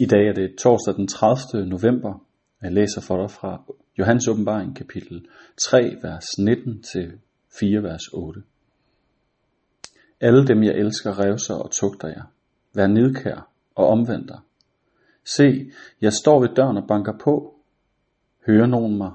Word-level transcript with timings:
I 0.00 0.06
dag 0.06 0.28
er 0.28 0.32
det 0.32 0.56
torsdag 0.58 0.94
den 0.94 1.08
30. 1.08 1.66
november. 1.66 2.26
Jeg 2.62 2.72
læser 2.72 3.00
for 3.00 3.16
dig 3.20 3.30
fra 3.30 3.62
Johannes 3.98 4.28
åbenbaring 4.28 4.76
kapitel 4.76 5.26
3, 5.56 5.96
vers 6.02 6.24
19 6.38 6.82
til 6.82 7.12
4, 7.60 7.82
vers 7.82 8.02
8. 8.12 8.42
Alle 10.20 10.46
dem 10.46 10.62
jeg 10.62 10.74
elsker 10.74 11.18
revser 11.24 11.54
og 11.54 11.70
tugter 11.70 12.08
jer. 12.08 12.22
Vær 12.74 12.86
nidkær 12.86 13.48
og 13.74 13.88
omvend 13.88 14.28
dig. 14.28 14.38
Se, 15.36 15.70
jeg 16.00 16.12
står 16.12 16.40
ved 16.40 16.48
døren 16.56 16.76
og 16.76 16.84
banker 16.88 17.18
på. 17.24 17.54
Hører 18.46 18.66
nogen 18.66 18.98
mig 18.98 19.12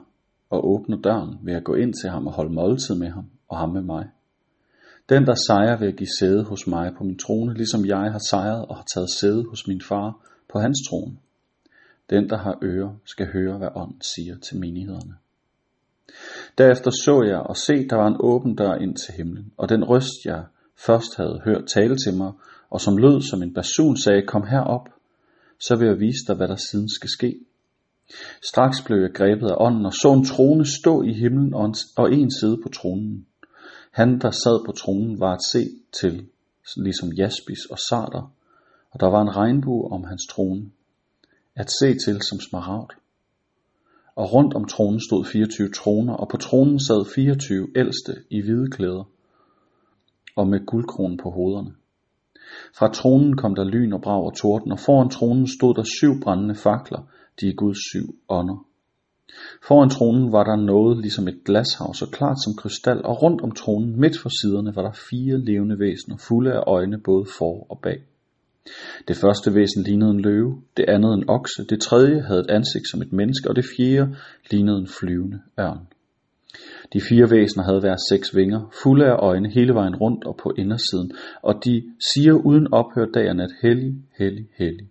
og 0.49 0.69
åbner 0.69 0.97
døren, 0.97 1.37
vil 1.43 1.53
jeg 1.53 1.63
gå 1.63 1.73
ind 1.73 1.93
til 2.01 2.09
ham 2.09 2.27
og 2.27 2.33
holde 2.33 2.53
måltid 2.53 2.95
med 2.95 3.09
ham 3.09 3.25
og 3.49 3.57
ham 3.57 3.69
med 3.69 3.81
mig. 3.81 4.05
Den, 5.09 5.25
der 5.25 5.35
sejrer, 5.47 5.77
vil 5.77 5.95
give 5.95 6.15
sæde 6.19 6.43
hos 6.43 6.67
mig 6.67 6.91
på 6.97 7.03
min 7.03 7.17
trone, 7.17 7.53
ligesom 7.53 7.85
jeg 7.85 8.11
har 8.11 8.21
sejret 8.29 8.65
og 8.65 8.75
har 8.75 8.85
taget 8.93 9.09
sæde 9.19 9.45
hos 9.49 9.67
min 9.67 9.81
far 9.81 10.25
på 10.53 10.59
hans 10.59 10.77
trone. 10.89 11.17
Den, 12.09 12.29
der 12.29 12.37
har 12.37 12.57
ører, 12.63 12.95
skal 13.05 13.27
høre, 13.33 13.57
hvad 13.57 13.67
ånden 13.75 14.01
siger 14.01 14.37
til 14.37 14.59
menighederne. 14.59 15.15
Derefter 16.57 16.91
så 16.91 17.23
jeg 17.27 17.39
og 17.39 17.57
se, 17.57 17.87
der 17.87 17.95
var 17.95 18.07
en 18.07 18.17
åben 18.19 18.55
dør 18.55 18.75
ind 18.75 18.95
til 18.95 19.13
himlen, 19.13 19.51
og 19.57 19.69
den 19.69 19.83
røst, 19.83 20.25
jeg 20.25 20.43
først 20.77 21.17
havde 21.17 21.41
hørt 21.45 21.67
tale 21.67 21.95
til 21.97 22.13
mig, 22.13 22.31
og 22.69 22.81
som 22.81 22.97
lød 22.97 23.21
som 23.21 23.43
en 23.43 23.53
basun, 23.53 23.97
sagde, 23.97 24.27
kom 24.27 24.47
herop, 24.47 24.89
så 25.59 25.75
vil 25.75 25.87
jeg 25.87 25.99
vise 25.99 26.25
dig, 26.27 26.35
hvad 26.35 26.47
der 26.47 26.55
siden 26.55 26.89
skal 26.89 27.09
ske. 27.09 27.39
Straks 28.43 28.81
blev 28.81 29.01
jeg 29.01 29.13
grebet 29.13 29.47
af 29.47 29.55
ånden 29.57 29.85
og 29.85 29.93
så 29.93 30.13
en 30.13 30.25
trone 30.25 30.65
stå 30.65 31.01
i 31.01 31.13
himlen 31.13 31.53
og 31.97 32.13
en 32.13 32.31
side 32.31 32.57
på 32.63 32.69
tronen. 32.69 33.25
Han, 33.91 34.19
der 34.19 34.31
sad 34.31 34.65
på 34.65 34.71
tronen, 34.71 35.19
var 35.19 35.33
at 35.33 35.45
se 35.51 35.69
til, 35.99 36.27
ligesom 36.77 37.11
jaspis 37.11 37.65
og 37.71 37.77
sarter, 37.89 38.31
og 38.95 39.01
der 39.01 39.07
var 39.07 39.21
en 39.21 39.35
regnbue 39.35 39.91
om 39.91 40.03
hans 40.03 40.27
trone, 40.29 40.71
at 41.55 41.71
se 41.79 41.87
til 42.05 42.21
som 42.21 42.39
smaragd. 42.49 42.91
Og 44.15 44.33
rundt 44.33 44.53
om 44.53 44.65
tronen 44.65 44.99
stod 44.99 45.25
24 45.25 45.69
troner, 45.69 46.13
og 46.13 46.29
på 46.29 46.37
tronen 46.37 46.79
sad 46.79 47.05
24 47.15 47.67
ældste 47.75 48.13
i 48.29 48.41
hvide 48.41 48.71
klæder, 48.71 49.03
og 50.35 50.47
med 50.47 50.65
guldkronen 50.65 51.17
på 51.17 51.29
hovederne. 51.29 51.73
Fra 52.77 52.87
tronen 52.93 53.37
kom 53.37 53.55
der 53.55 53.63
lyn 53.63 53.93
og 53.93 54.01
brag 54.01 54.23
og 54.23 54.35
torden, 54.35 54.71
og 54.71 54.79
foran 54.79 55.09
tronen 55.09 55.47
stod 55.47 55.75
der 55.75 55.83
syv 55.99 56.21
brændende 56.23 56.55
fakler, 56.55 57.01
de 57.39 57.49
er 57.49 57.53
Guds 57.53 57.77
syv 57.89 58.15
ånder. 58.29 58.65
Foran 59.67 59.89
tronen 59.89 60.31
var 60.31 60.43
der 60.43 60.55
noget 60.55 60.97
ligesom 60.97 61.27
et 61.27 61.43
glashav, 61.45 61.93
så 61.93 62.09
klart 62.11 62.37
som 62.43 62.53
krystal, 62.57 63.05
og 63.05 63.21
rundt 63.21 63.41
om 63.41 63.51
tronen, 63.51 63.99
midt 63.99 64.19
for 64.19 64.29
siderne, 64.29 64.75
var 64.75 64.81
der 64.81 64.91
fire 65.09 65.37
levende 65.37 65.79
væsener, 65.79 66.17
fulde 66.17 66.53
af 66.53 66.63
øjne 66.67 66.97
både 66.99 67.25
for 67.37 67.71
og 67.71 67.79
bag. 67.83 68.01
Det 69.07 69.17
første 69.17 69.55
væsen 69.55 69.83
lignede 69.83 70.11
en 70.11 70.21
løve, 70.21 70.61
det 70.77 70.85
andet 70.87 71.13
en 71.13 71.29
okse, 71.29 71.65
det 71.69 71.81
tredje 71.81 72.21
havde 72.21 72.39
et 72.39 72.49
ansigt 72.49 72.89
som 72.91 73.01
et 73.01 73.13
menneske, 73.13 73.49
og 73.49 73.55
det 73.55 73.65
fjerde 73.77 74.15
lignede 74.51 74.77
en 74.77 74.87
flyvende 74.99 75.39
ørn. 75.59 75.87
De 76.93 77.01
fire 77.09 77.31
væsener 77.31 77.63
havde 77.63 77.79
hver 77.79 77.95
seks 78.11 78.35
vinger, 78.35 78.73
fulde 78.83 79.05
af 79.05 79.15
øjne 79.15 79.49
hele 79.49 79.73
vejen 79.73 79.95
rundt 79.95 80.23
og 80.25 80.37
på 80.37 80.53
indersiden, 80.57 81.11
og 81.41 81.65
de 81.65 81.83
siger 81.99 82.33
uden 82.33 82.73
ophør 82.73 83.05
dag 83.05 83.29
og 83.29 83.35
nat, 83.35 83.51
hellig, 83.61 83.93
hellig, 84.17 84.47
hellig 84.57 84.89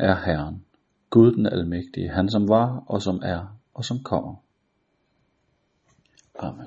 er 0.00 0.16
Herren, 0.24 0.64
Gud 1.10 1.32
den 1.32 1.46
almægtige, 1.46 2.08
han 2.08 2.28
som 2.28 2.48
var 2.48 2.84
og 2.86 3.02
som 3.02 3.20
er 3.24 3.58
og 3.74 3.84
som 3.84 3.98
kommer. 4.04 4.34
Amen. 6.38 6.66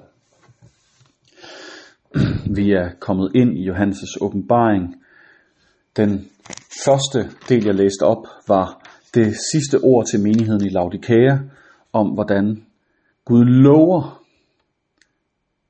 Vi 2.58 2.72
er 2.72 2.90
kommet 3.00 3.32
ind 3.36 3.58
i 3.58 3.70
Johannes' 3.70 4.18
åbenbaring. 4.22 5.03
Den 5.98 6.30
første 6.86 7.20
del, 7.50 7.66
jeg 7.66 7.76
læste 7.76 8.04
op, 8.04 8.28
var 8.48 8.90
det 9.14 9.36
sidste 9.52 9.84
ord 9.84 10.06
til 10.06 10.20
menigheden 10.20 10.66
i 10.66 10.70
Laodikea, 10.70 11.38
om 11.94 12.08
hvordan 12.14 12.66
Gud 13.26 13.46
lover, 13.46 14.24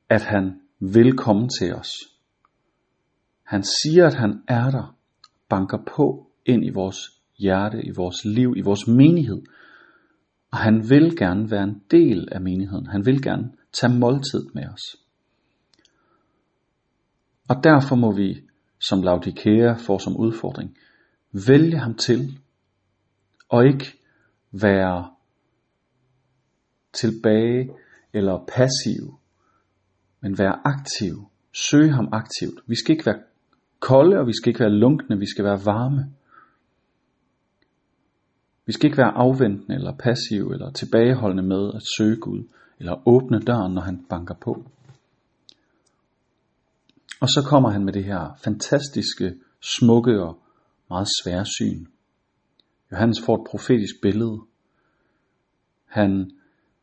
at 0.09 0.21
han 0.21 0.61
vil 0.79 1.17
komme 1.17 1.47
til 1.59 1.75
os. 1.75 1.91
Han 3.43 3.63
siger, 3.63 4.07
at 4.07 4.13
han 4.13 4.43
er 4.47 4.69
der, 4.69 4.95
banker 5.49 5.77
på 5.95 6.27
ind 6.45 6.65
i 6.65 6.69
vores 6.69 6.97
hjerte, 7.39 7.85
i 7.85 7.91
vores 7.95 8.25
liv, 8.25 8.53
i 8.57 8.61
vores 8.61 8.87
menighed. 8.87 9.41
Og 10.51 10.57
han 10.57 10.89
vil 10.89 11.17
gerne 11.17 11.51
være 11.51 11.63
en 11.63 11.81
del 11.91 12.27
af 12.31 12.41
menigheden. 12.41 12.87
Han 12.87 13.05
vil 13.05 13.21
gerne 13.21 13.51
tage 13.73 13.93
måltid 13.99 14.45
med 14.53 14.63
os. 14.73 15.03
Og 17.47 17.63
derfor 17.63 17.95
må 17.95 18.11
vi, 18.11 18.41
som 18.87 19.01
Laudikea 19.01 19.73
får 19.73 19.97
som 19.97 20.17
udfordring, 20.17 20.77
vælge 21.47 21.77
ham 21.77 21.95
til, 21.95 22.39
og 23.49 23.65
ikke 23.65 23.85
være 24.51 25.09
tilbage 26.93 27.69
eller 28.13 28.45
passiv, 28.47 29.19
men 30.21 30.37
være 30.37 30.59
aktiv. 30.63 31.27
Søge 31.53 31.91
ham 31.91 32.09
aktivt. 32.11 32.59
Vi 32.67 32.75
skal 32.75 32.91
ikke 32.91 33.05
være 33.05 33.21
kolde, 33.79 34.19
og 34.19 34.27
vi 34.27 34.33
skal 34.33 34.49
ikke 34.49 34.59
være 34.59 34.69
lunkne, 34.69 35.19
vi 35.19 35.25
skal 35.25 35.45
være 35.45 35.65
varme. 35.65 36.13
Vi 38.65 38.71
skal 38.71 38.85
ikke 38.85 38.97
være 38.97 39.11
afventende 39.15 39.75
eller 39.75 39.93
passive 39.97 40.53
eller 40.53 40.71
tilbageholdende 40.71 41.43
med 41.43 41.71
at 41.75 41.81
søge 41.97 42.15
Gud 42.15 42.43
eller 42.79 43.07
åbne 43.07 43.39
døren, 43.39 43.73
når 43.73 43.81
han 43.81 44.05
banker 44.09 44.35
på. 44.41 44.65
Og 47.23 47.29
så 47.29 47.41
kommer 47.49 47.69
han 47.69 47.85
med 47.85 47.93
det 47.93 48.03
her 48.03 48.39
fantastiske, 48.43 49.35
smukke 49.61 50.23
og 50.23 50.43
meget 50.89 51.07
svære 51.23 51.45
syn. 51.45 51.85
Johannes 52.91 53.21
får 53.25 53.35
et 53.35 53.47
profetisk 53.49 53.95
billede. 54.01 54.41
Han 55.85 56.31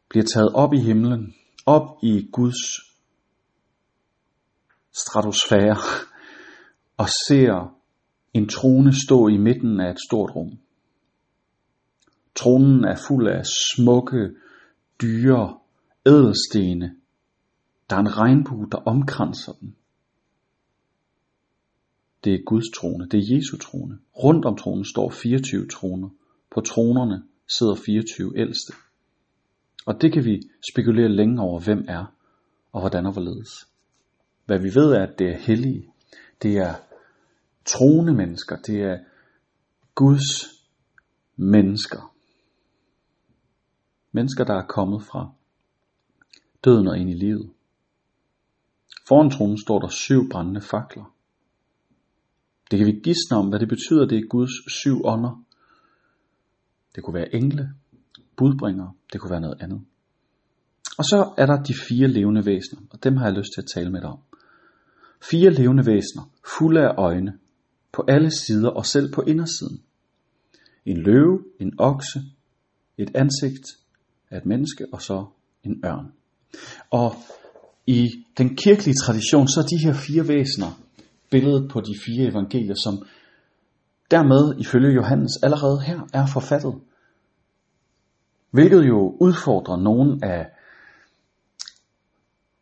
bliver 0.09 0.25
taget 0.25 0.53
op 0.55 0.73
i 0.73 0.79
himlen, 0.79 1.34
op 1.67 1.99
i 2.03 2.29
Guds 2.33 2.61
stratosfære, 4.93 5.77
og 6.97 7.09
ser 7.29 7.77
en 8.34 8.49
trone 8.49 8.93
stå 8.93 9.29
i 9.29 9.37
midten 9.37 9.81
af 9.81 9.91
et 9.91 10.00
stort 10.09 10.31
rum. 10.37 10.59
Tronen 12.34 12.84
er 12.84 12.97
fuld 13.09 13.29
af 13.29 13.43
smukke, 13.47 14.31
dyre, 15.03 15.59
ædelstene. 16.06 16.97
Der 17.91 17.97
er 17.97 18.00
en 18.00 18.17
regnbue, 18.17 18.69
der 18.73 18.79
omkranser 18.79 19.53
den. 19.53 19.77
Det 22.25 22.34
er 22.34 22.44
Guds 22.47 22.70
trone, 22.70 23.08
det 23.08 23.19
er 23.19 23.36
Jesu 23.36 23.56
trone. 23.56 23.98
Rundt 24.25 24.44
om 24.44 24.56
tronen 24.56 24.84
står 24.84 25.10
24 25.10 25.66
troner. 25.66 26.08
På 26.50 26.60
tronerne 26.60 27.22
sidder 27.48 27.75
24 27.75 28.38
ældste. 28.38 28.72
Og 29.86 30.00
det 30.00 30.12
kan 30.12 30.25
vi 30.25 30.41
spekulere 30.72 31.08
længe 31.08 31.42
over, 31.42 31.60
hvem 31.60 31.84
er 31.88 32.04
og 32.72 32.81
hvordan 32.81 33.06
og 33.06 33.12
hvorledes. 33.12 33.69
Hvad 34.47 34.58
vi 34.58 34.75
ved 34.75 34.92
er, 34.92 35.03
at 35.03 35.19
det 35.19 35.28
er 35.28 35.38
hellige. 35.38 35.88
Det 36.42 36.56
er 36.56 36.75
troende 37.64 38.14
mennesker. 38.14 38.56
Det 38.56 38.82
er 38.82 38.98
Guds 39.94 40.44
mennesker. 41.37 42.14
Mennesker, 44.12 44.44
der 44.44 44.54
er 44.54 44.66
kommet 44.66 45.02
fra 45.02 45.32
døden 46.64 46.88
og 46.88 46.98
ind 46.98 47.10
i 47.10 47.14
livet. 47.14 47.50
Foran 49.08 49.31
tronen 49.31 49.58
står 49.58 49.78
der 49.78 49.88
syv 49.88 50.28
brændende 50.31 50.60
fakler. 50.60 51.14
Det 52.70 52.78
kan 52.78 52.86
vi 52.86 53.00
gisne 53.03 53.36
om, 53.36 53.48
hvad 53.48 53.58
det 53.58 53.69
betyder, 53.69 54.06
det 54.06 54.19
er 54.19 54.28
Guds 54.28 54.72
syv 54.81 55.04
ånder. 55.04 55.44
Det 56.94 57.04
kunne 57.04 57.14
være 57.14 57.34
engle, 57.34 57.70
budbringere, 58.36 58.92
det 59.12 59.20
kunne 59.20 59.31
være 59.31 59.41
noget 59.41 59.62
andet. 59.62 59.81
Og 60.98 61.04
så 61.04 61.32
er 61.36 61.47
der 61.47 61.62
de 61.62 61.75
fire 61.88 62.08
levende 62.08 62.47
væsener, 62.47 62.81
og 62.91 63.04
dem 63.04 63.16
har 63.16 63.25
jeg 63.25 63.34
lyst 63.34 63.50
til 63.54 63.60
at 63.60 63.69
tale 63.75 63.91
med 63.91 64.00
dig 64.00 64.08
om. 64.08 64.19
Fire 65.22 65.50
levende 65.50 65.86
væsener, 65.86 66.31
fulde 66.58 66.81
af 66.81 66.94
øjne, 66.98 67.38
på 67.92 68.04
alle 68.08 68.31
sider 68.31 68.69
og 68.69 68.87
selv 68.87 69.12
på 69.12 69.22
indersiden. 69.22 69.82
En 70.87 70.96
løve, 70.96 71.44
en 71.61 71.73
okse, 71.78 72.20
et 72.99 73.11
ansigt 73.14 73.66
af 74.31 74.37
et 74.37 74.46
menneske 74.46 74.87
og 74.93 75.02
så 75.02 75.26
en 75.64 75.84
ørn. 75.84 76.12
Og 76.90 77.14
i 77.87 78.08
den 78.38 78.56
kirkelige 78.56 78.94
tradition, 78.94 79.49
så 79.49 79.61
er 79.61 79.76
de 79.76 79.84
her 79.84 79.94
fire 79.94 80.28
væsener 80.28 80.81
billedet 81.31 81.71
på 81.71 81.81
de 81.81 81.94
fire 82.06 82.29
evangelier, 82.29 82.75
som 82.75 82.94
dermed 84.11 84.61
ifølge 84.61 84.94
Johannes 84.94 85.32
allerede 85.43 85.81
her 85.81 86.00
er 86.12 86.27
forfattet. 86.27 86.75
Hvilket 88.50 88.88
jo 88.88 89.17
udfordrer 89.21 89.77
nogle 89.77 90.19
af 90.23 90.47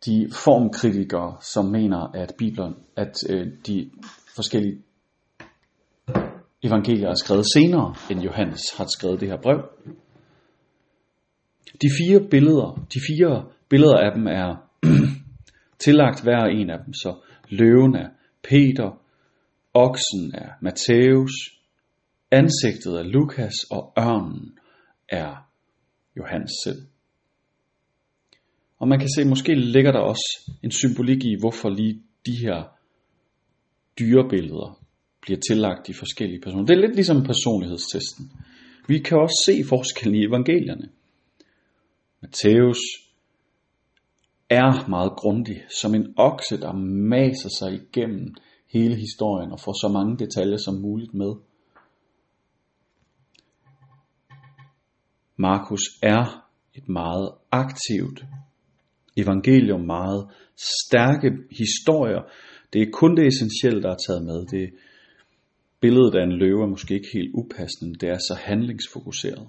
de 0.07 0.29
formkritikere, 0.33 1.37
som 1.41 1.65
mener, 1.65 2.11
at 2.15 2.33
Bibelen, 2.39 2.75
at 2.97 3.15
øh, 3.31 3.47
de 3.67 3.91
forskellige 4.37 4.83
evangelier 6.63 7.09
er 7.09 7.15
skrevet 7.15 7.45
senere, 7.55 7.95
end 8.11 8.21
Johannes 8.21 8.61
har 8.77 8.87
skrevet 8.99 9.21
det 9.21 9.29
her 9.29 9.37
brev. 9.43 9.61
De 11.83 11.89
fire 12.01 12.29
billeder, 12.31 12.87
de 12.95 13.01
fire 13.09 13.45
billeder 13.69 13.99
af 13.99 14.13
dem 14.15 14.27
er 14.27 14.57
tillagt 15.85 16.23
hver 16.23 16.45
en 16.45 16.71
af 16.71 16.79
dem, 16.85 16.93
så 16.93 17.17
løven 17.51 17.95
er 17.95 18.09
Peter, 18.43 19.03
oksen 19.75 20.35
er 20.35 20.51
Matthæus, 20.63 21.59
Ansigtet 22.31 22.99
er 22.99 23.03
Lukas 23.03 23.55
og 23.71 23.93
ørnen 23.99 24.59
er 25.09 25.37
Johannes 26.17 26.51
selv. 26.65 26.83
Og 28.79 28.89
man 28.89 28.99
kan 28.99 29.09
se, 29.17 29.25
måske 29.25 29.55
ligger 29.55 29.93
der 29.93 29.99
også 29.99 30.53
en 30.63 30.71
symbolik 30.71 31.25
i, 31.25 31.37
hvorfor 31.41 31.69
lige 31.69 32.03
de 32.27 32.37
her 32.45 32.63
dyrebilleder 33.99 34.79
bliver 35.21 35.41
tillagt 35.49 35.87
de 35.87 35.95
forskellige 35.95 36.41
personer. 36.41 36.65
Det 36.65 36.77
er 36.77 36.81
lidt 36.81 36.95
ligesom 36.95 37.23
personlighedstesten. 37.25 38.33
Vi 38.89 38.99
kan 38.99 39.19
også 39.19 39.43
se 39.47 39.65
forskellen 39.69 40.15
i 40.15 40.27
evangelierne. 40.27 40.89
Matthæus 42.21 42.79
er 44.51 44.89
meget 44.89 45.13
grundig, 45.13 45.63
som 45.81 45.95
en 45.95 46.15
okse, 46.17 46.61
der 46.61 46.73
maser 47.09 47.49
sig 47.59 47.73
igennem 47.75 48.35
hele 48.73 48.95
historien 48.97 49.53
og 49.53 49.61
får 49.61 49.73
så 49.73 49.89
mange 49.93 50.19
detaljer 50.19 50.57
som 50.57 50.75
muligt 50.75 51.15
med. 51.15 51.35
Markus 55.37 55.81
er 56.03 56.49
et 56.75 56.89
meget 56.89 57.31
aktivt 57.51 58.25
evangelium, 59.17 59.81
meget 59.81 60.31
stærke 60.57 61.31
historier. 61.51 62.23
Det 62.73 62.83
er 62.83 62.91
kun 62.93 63.17
det 63.17 63.27
essentielle, 63.27 63.83
der 63.83 63.91
er 63.91 63.97
taget 64.07 64.25
med. 64.25 64.47
Det 64.47 64.71
billedet 65.81 66.15
af 66.15 66.23
en 66.23 66.33
løve 66.33 66.63
er 66.63 66.67
måske 66.67 66.95
ikke 66.95 67.09
helt 67.15 67.31
upassende. 67.35 67.95
Det 67.95 68.09
er 68.09 68.19
så 68.19 68.35
handlingsfokuseret. 68.41 69.49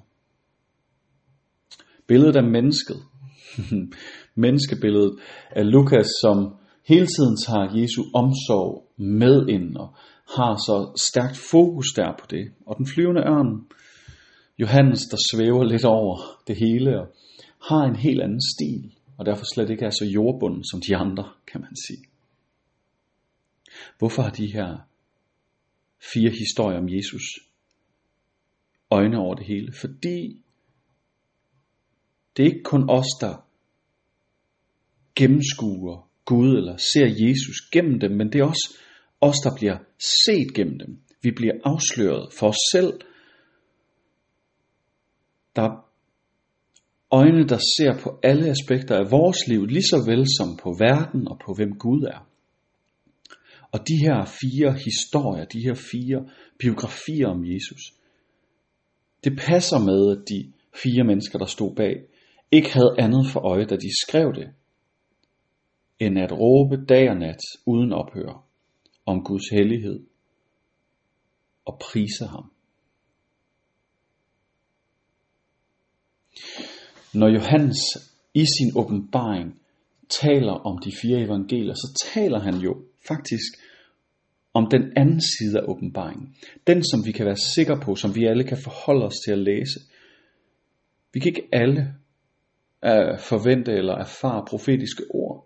Billedet 2.07 2.35
af 2.35 2.43
mennesket. 2.43 2.97
Menneskebilledet 4.43 5.19
af 5.51 5.71
Lukas, 5.71 6.07
som 6.21 6.55
hele 6.87 7.07
tiden 7.15 7.35
tager 7.45 7.73
Jesu 7.79 8.01
omsorg 8.13 8.91
med 8.97 9.47
ind 9.47 9.77
og 9.77 9.95
har 10.35 10.55
så 10.67 11.01
stærkt 11.09 11.37
fokus 11.51 11.87
der 11.95 12.11
på 12.19 12.25
det. 12.29 12.45
Og 12.65 12.77
den 12.77 12.85
flyvende 12.85 13.21
ørn, 13.21 13.67
Johannes, 14.59 15.01
der 15.11 15.17
svæver 15.31 15.63
lidt 15.63 15.85
over 15.85 16.17
det 16.47 16.55
hele 16.55 17.01
og 17.01 17.07
har 17.69 17.83
en 17.83 17.95
helt 17.95 18.21
anden 18.21 18.41
stil, 18.55 18.93
og 19.17 19.25
derfor 19.25 19.45
slet 19.53 19.69
ikke 19.69 19.85
er 19.85 19.89
så 19.89 20.05
jordbunden 20.05 20.63
som 20.63 20.81
de 20.87 20.95
andre, 20.95 21.29
kan 21.51 21.61
man 21.61 21.75
sige. 21.87 22.03
Hvorfor 23.97 24.21
har 24.21 24.29
de 24.29 24.53
her 24.53 24.77
fire 26.13 26.29
historier 26.29 26.77
om 26.77 26.89
Jesus 26.89 27.23
øjne 28.91 29.17
over 29.17 29.35
det 29.35 29.45
hele? 29.45 29.73
Fordi 29.73 30.41
det 32.39 32.45
er 32.45 32.51
ikke 32.51 32.63
kun 32.63 32.89
os, 32.89 33.05
der 33.21 33.45
gennemskuer 35.15 36.09
Gud 36.25 36.57
eller 36.57 36.77
ser 36.77 37.27
Jesus 37.27 37.57
gennem 37.71 37.99
dem, 37.99 38.11
men 38.11 38.31
det 38.31 38.39
er 38.41 38.45
også 38.45 38.77
os, 39.21 39.35
der 39.43 39.55
bliver 39.55 39.77
set 40.23 40.53
gennem 40.53 40.79
dem. 40.79 40.99
Vi 41.21 41.31
bliver 41.31 41.53
afsløret 41.63 42.33
for 42.33 42.47
os 42.47 42.61
selv. 42.71 42.93
Der 45.55 45.61
er 45.61 45.85
øjne, 47.11 47.47
der 47.47 47.57
ser 47.57 47.99
på 48.03 48.19
alle 48.23 48.49
aspekter 48.49 48.95
af 48.95 49.11
vores 49.11 49.47
liv, 49.47 49.65
lige 49.65 49.83
så 49.83 50.03
vel 50.07 50.25
som 50.37 50.57
på 50.63 50.69
verden 50.79 51.27
og 51.27 51.39
på 51.45 51.53
hvem 51.53 51.71
Gud 51.77 52.01
er. 52.03 52.27
Og 53.71 53.79
de 53.79 53.97
her 54.05 54.25
fire 54.25 54.73
historier, 54.73 55.45
de 55.45 55.61
her 55.67 55.73
fire 55.73 56.29
biografier 56.59 57.27
om 57.27 57.45
Jesus, 57.45 57.81
det 59.23 59.39
passer 59.47 59.79
med, 59.79 60.01
at 60.15 60.23
de 60.29 60.51
fire 60.83 61.03
mennesker, 61.03 61.39
der 61.39 61.45
stod 61.45 61.75
bag, 61.75 61.95
ikke 62.51 62.73
havde 62.73 62.95
andet 62.97 63.27
for 63.27 63.39
øje, 63.39 63.65
da 63.65 63.75
de 63.75 64.01
skrev 64.07 64.33
det, 64.35 64.49
end 65.99 66.19
at 66.19 66.31
råbe 66.31 66.85
dag 66.85 67.09
og 67.09 67.17
nat 67.17 67.41
uden 67.65 67.93
ophør 67.93 68.45
om 69.05 69.23
Guds 69.23 69.49
hellighed 69.51 69.99
og 71.65 71.79
prise 71.81 72.25
ham. 72.25 72.51
Når 77.13 77.27
Johannes 77.27 77.77
i 78.33 78.45
sin 78.45 78.71
åbenbaring 78.75 79.61
taler 80.09 80.51
om 80.51 80.77
de 80.77 80.91
fire 81.01 81.19
evangelier, 81.21 81.73
så 81.73 82.09
taler 82.13 82.39
han 82.39 82.55
jo 82.55 82.83
faktisk 83.07 83.53
om 84.53 84.67
den 84.71 84.83
anden 84.97 85.21
side 85.21 85.59
af 85.59 85.63
åbenbaringen. 85.67 86.35
Den, 86.67 86.83
som 86.83 87.05
vi 87.05 87.11
kan 87.11 87.25
være 87.25 87.37
sikre 87.37 87.79
på, 87.83 87.95
som 87.95 88.15
vi 88.15 88.25
alle 88.25 88.43
kan 88.43 88.57
forholde 88.63 89.05
os 89.05 89.15
til 89.25 89.31
at 89.31 89.39
læse. 89.39 89.79
Vi 91.13 91.19
kan 91.19 91.27
ikke 91.27 91.49
alle 91.51 91.95
at 92.81 93.21
forvente 93.21 93.71
eller 93.71 93.95
erfare 93.95 94.45
profetiske 94.47 95.03
ord. 95.09 95.45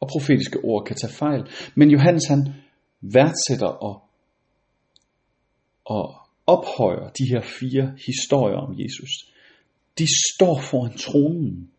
Og 0.00 0.08
profetiske 0.08 0.58
ord 0.64 0.86
kan 0.86 0.96
tage 0.96 1.12
fejl. 1.12 1.50
Men 1.74 1.90
Johannes 1.90 2.26
han 2.26 2.54
værdsætter 3.00 3.66
og, 3.66 4.02
og 5.84 6.14
ophøjer 6.46 7.08
de 7.08 7.24
her 7.30 7.42
fire 7.42 7.94
historier 8.06 8.56
om 8.56 8.74
Jesus. 8.78 9.10
De 9.98 10.06
står 10.32 10.60
foran 10.60 10.96
tronen. 10.96 11.70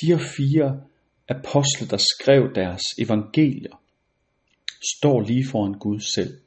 De 0.00 0.06
her 0.06 0.18
fire 0.18 0.80
apostle, 1.28 1.88
der 1.90 1.96
skrev 1.96 2.54
deres 2.54 2.82
evangelier, 2.98 3.82
står 4.98 5.20
lige 5.20 5.46
foran 5.50 5.78
Gud 5.78 6.00
selv. 6.00 6.40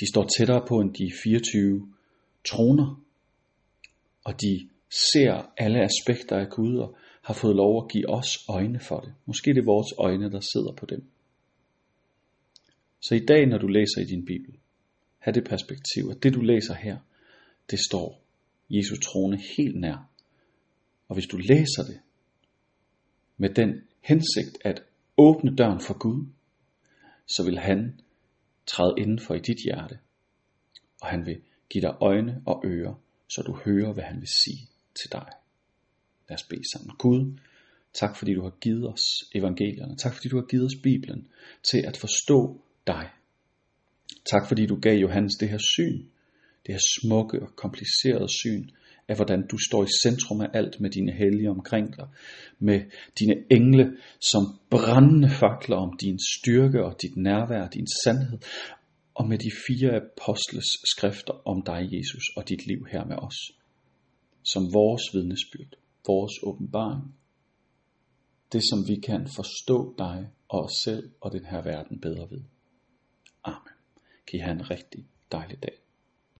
De 0.00 0.06
står 0.06 0.26
tættere 0.38 0.66
på 0.68 0.80
end 0.80 0.94
de 0.94 1.12
24 1.22 1.92
troner, 2.44 3.02
og 4.24 4.40
de 4.40 4.68
ser 4.90 5.52
alle 5.56 5.80
aspekter 5.80 6.36
af 6.36 6.48
Gud 6.50 6.78
og 6.78 6.96
har 7.22 7.34
fået 7.34 7.56
lov 7.56 7.84
at 7.84 7.90
give 7.90 8.08
os 8.08 8.38
øjne 8.48 8.80
for 8.80 9.00
det. 9.00 9.14
Måske 9.26 9.54
det 9.54 9.60
er 9.60 9.64
vores 9.64 9.92
øjne, 9.98 10.30
der 10.32 10.40
sidder 10.40 10.72
på 10.72 10.86
dem. 10.86 11.04
Så 13.00 13.14
i 13.14 13.26
dag, 13.26 13.46
når 13.46 13.58
du 13.58 13.66
læser 13.66 14.00
i 14.00 14.04
din 14.04 14.24
Bibel, 14.24 14.54
have 15.18 15.34
det 15.34 15.44
perspektiv, 15.44 16.08
at 16.10 16.22
det 16.22 16.34
du 16.34 16.40
læser 16.40 16.74
her, 16.74 16.98
det 17.70 17.78
står 17.78 18.22
Jesu 18.70 18.96
trone 18.96 19.38
helt 19.56 19.80
nær. 19.80 20.10
Og 21.08 21.14
hvis 21.14 21.26
du 21.26 21.36
læser 21.36 21.82
det 21.86 22.00
med 23.36 23.50
den 23.50 23.82
hensigt 24.04 24.58
at 24.64 24.82
åbne 25.16 25.56
døren 25.56 25.80
for 25.80 25.98
Gud, 25.98 26.26
så 27.26 27.44
vil 27.44 27.58
han 27.58 28.00
træde 28.66 28.94
indenfor 28.98 29.34
i 29.34 29.38
dit 29.38 29.58
hjerte, 29.64 29.98
og 31.00 31.08
han 31.08 31.26
vil 31.26 31.40
give 31.70 31.82
dig 31.82 31.94
øjne 32.00 32.42
og 32.46 32.62
ører, 32.66 32.94
så 33.28 33.42
du 33.42 33.52
hører, 33.64 33.92
hvad 33.92 34.04
han 34.04 34.20
vil 34.20 34.28
sige 34.28 34.68
til 35.00 35.12
dig. 35.12 35.28
Lad 36.28 36.34
os 36.34 36.42
bede 36.50 36.70
sammen. 36.72 36.96
Gud, 36.98 37.38
tak 37.92 38.16
fordi 38.16 38.34
du 38.34 38.42
har 38.42 38.54
givet 38.60 38.88
os 38.92 39.04
evangelierne. 39.34 39.96
Tak 39.96 40.14
fordi 40.14 40.28
du 40.28 40.36
har 40.36 40.46
givet 40.46 40.66
os 40.66 40.82
Bibelen 40.82 41.28
til 41.62 41.78
at 41.86 41.96
forstå 41.96 42.60
dig. 42.86 43.10
Tak 44.32 44.48
fordi 44.48 44.66
du 44.66 44.76
gav 44.80 44.96
Johannes 44.98 45.34
det 45.40 45.48
her 45.48 45.58
syn, 45.76 45.98
det 46.66 46.74
her 46.74 46.80
smukke 47.00 47.42
og 47.42 47.56
komplicerede 47.56 48.28
syn 48.28 48.68
af 49.08 49.16
hvordan 49.16 49.46
du 49.50 49.58
står 49.68 49.84
i 49.84 49.88
centrum 50.02 50.40
af 50.40 50.50
alt 50.54 50.80
med 50.80 50.90
dine 50.90 51.12
hellige 51.12 51.50
omkring 51.50 51.96
dig, 51.96 52.08
med 52.58 52.80
dine 53.18 53.34
engle 53.50 53.96
som 54.20 54.42
brændende 54.70 55.30
fakler 55.30 55.76
om 55.76 55.96
din 56.00 56.18
styrke 56.34 56.84
og 56.84 57.02
dit 57.02 57.16
nærvær, 57.16 57.68
din 57.68 57.86
sandhed, 58.04 58.38
og 59.14 59.28
med 59.28 59.38
de 59.38 59.50
fire 59.66 59.90
apostles 60.02 60.66
skrifter 60.84 61.48
om 61.48 61.62
dig, 61.62 61.88
Jesus, 61.92 62.24
og 62.36 62.48
dit 62.48 62.66
liv 62.66 62.86
her 62.92 63.04
med 63.04 63.16
os, 63.16 63.36
som 64.52 64.62
vores 64.72 65.02
vidnesbyrd, 65.14 65.72
vores 66.06 66.32
åbenbaring, 66.42 67.14
det 68.52 68.62
som 68.70 68.88
vi 68.88 69.00
kan 69.00 69.28
forstå 69.36 69.94
dig 69.98 70.30
og 70.48 70.64
os 70.64 70.72
selv 70.84 71.12
og 71.20 71.32
den 71.32 71.44
her 71.44 71.62
verden 71.62 72.00
bedre 72.00 72.30
ved. 72.30 72.42
Amen. 73.44 73.74
Kan 74.26 74.40
I 74.40 74.42
have 74.42 74.54
en 74.54 74.70
rigtig 74.70 75.06
dejlig 75.32 75.62
dag. 75.62 75.77